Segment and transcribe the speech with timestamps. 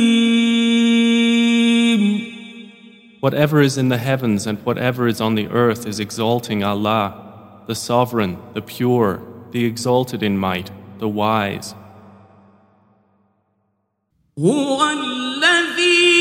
[3.20, 7.75] Whatever is in the heavens and whatever is on the earth is exalting Allah, the
[7.75, 9.20] sovereign, the pure,
[9.51, 11.75] the exalted in might, the wise.
[14.39, 16.14] هو الذي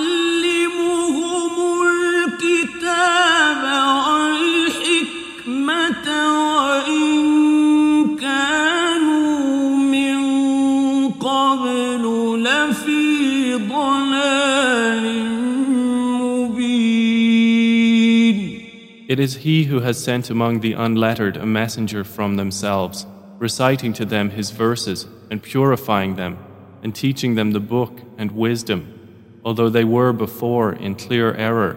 [19.08, 23.06] It is He who has sent among the unlettered a messenger from themselves,
[23.38, 26.38] reciting to them His verses and purifying them,
[26.82, 31.76] and teaching them the book and wisdom, although they were before in clear error.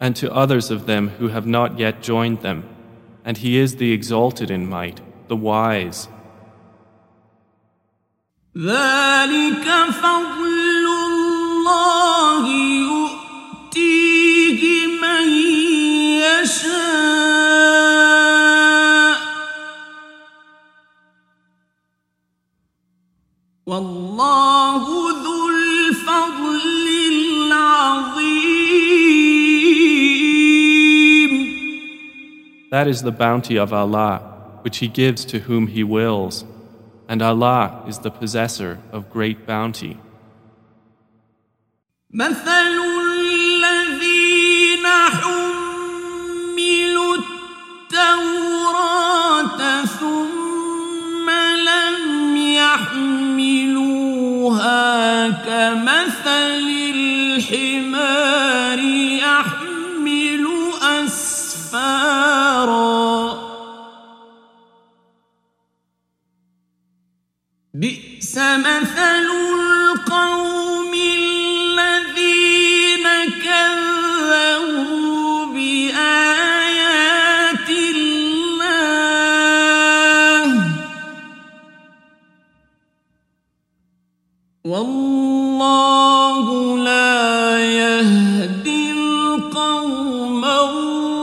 [0.00, 2.64] And to others of them who have not yet joined them,
[3.24, 6.08] and He is the exalted in might, the wise.
[8.56, 12.95] ذلك فضل الله
[32.76, 34.20] That is the bounty of Allah,
[34.62, 36.44] which He gives to whom He wills,
[37.08, 39.98] and Allah is the possessor of great bounty.
[42.14, 42.72] مثل
[43.62, 44.86] الذين
[45.16, 47.16] حملوا
[47.92, 51.30] التوراة ثم
[51.70, 53.68] لم يحملوها
[55.28, 56.45] كمثل
[84.76, 86.46] والله
[86.78, 91.22] لا يهدي القوم الظالمين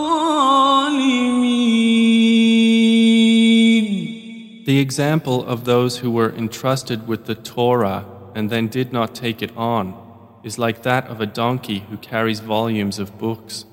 [4.66, 9.42] The example of those who were entrusted with the Torah and then did not take
[9.42, 9.96] it on
[10.44, 13.66] is like that of a donkey who carries volumes of books.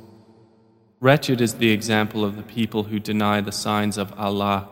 [1.01, 4.69] Wretched is the example of the people who deny the signs of Allah,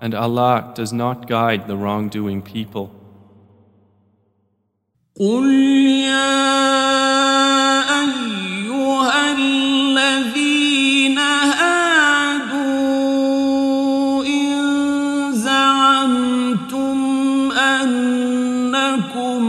[0.00, 2.94] and Allah does not guide the wrongdoing people.
[5.19, 5.45] قل
[6.09, 6.33] يا
[8.01, 12.63] أيها الذين هادوا
[14.25, 16.97] إن زعمتم
[17.51, 19.43] أنكم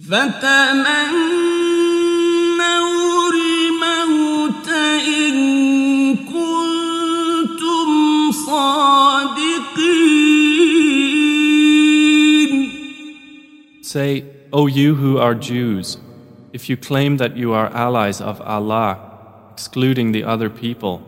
[0.00, 1.64] فتمنوا
[3.32, 7.88] الموت إن كنتم
[8.32, 9.94] صادقين
[13.82, 15.98] Say, O you who are Jews,
[16.52, 18.98] if you claim that you are allies of Allah,
[19.52, 21.02] excluding the other people,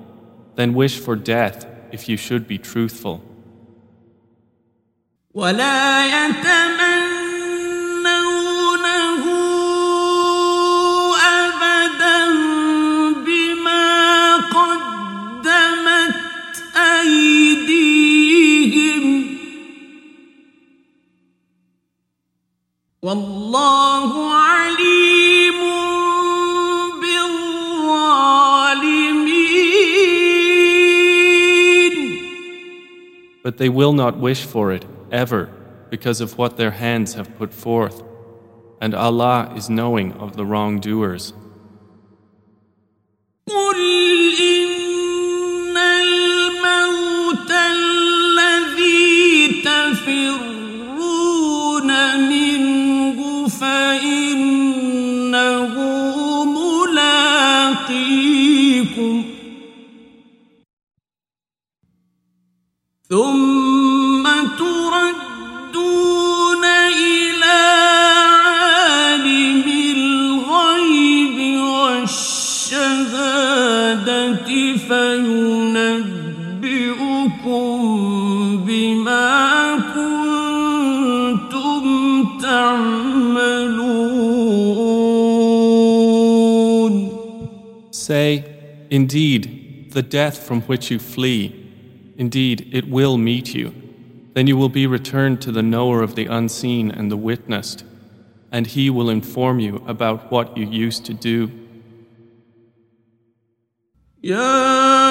[0.54, 3.20] then wish for death if you should be truthful.
[5.34, 6.79] ولا يتمنونه
[33.50, 35.50] But they will not wish for it ever
[35.90, 38.02] because of what their hands have put forth.
[38.80, 41.32] And Allah is knowing of the wrongdoers.
[43.48, 43.76] قل
[44.40, 50.96] إن الموت الذي تفرون
[52.28, 54.79] منه فإنه
[73.10, 76.06] والشهادة فينبئكم
[78.66, 81.84] بما كنتم
[82.42, 83.76] تعملون
[87.90, 88.44] Say,
[88.88, 91.52] Indeed, the death from which you flee,
[92.16, 93.74] indeed, it will meet you.
[94.34, 97.82] Then you will be returned to the knower of the unseen and the witnessed,
[98.52, 101.59] and he will inform you about what you used to do.
[104.23, 105.10] يا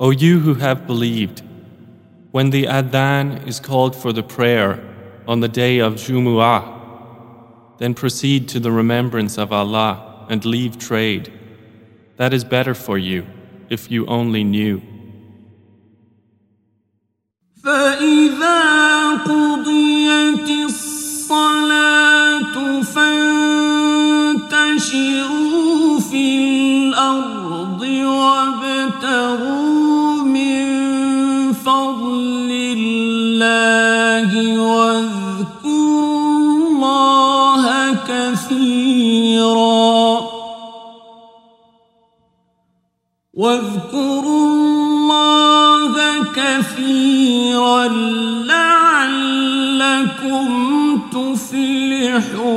[0.00, 1.42] O you who have believed,
[2.30, 4.78] when the adhan is called for the prayer
[5.26, 6.74] on the day of Jumu'ah,
[7.78, 11.32] then proceed to the remembrance of Allah and leave trade.
[12.16, 13.26] That is better for you
[13.68, 14.82] if you only knew.
[17.64, 24.56] فإذا قضيت الصلاة فانتشروا
[38.10, 39.76] كثيرا
[43.34, 45.94] واذكروا الله
[46.36, 47.88] كثيرا
[48.48, 49.66] لعلكم
[51.12, 52.56] تفلحون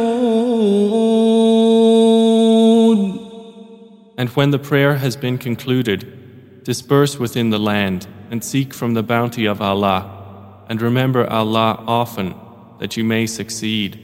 [4.17, 9.01] And when the prayer has been concluded, disperse within the land and seek from the
[9.01, 12.36] bounty of Allah, and remember Allah often
[12.79, 14.02] that you may succeed.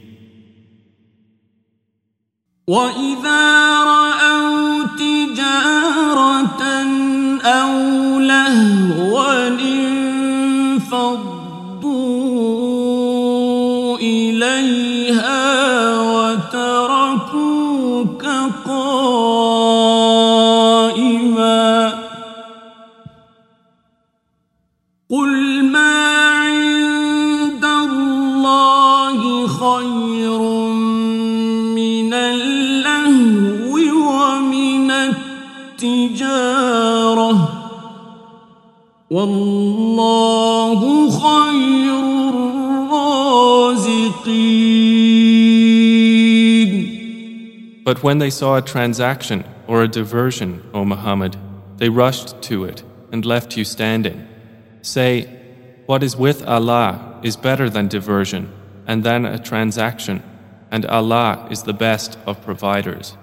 [2.71, 6.59] واذا راوا تجاره
[7.45, 9.00] أو لهوا
[39.20, 40.80] والله
[41.10, 41.94] خير
[42.88, 44.16] الرازقين
[47.84, 51.36] But when they saw a transaction or a diversion, O Muhammad,
[51.76, 54.26] they rushed to it and left you standing.
[54.82, 55.28] Say,
[55.86, 58.52] What is with Allah is better than diversion
[58.88, 60.22] and than a transaction,
[60.70, 63.16] and Allah is the best of providers.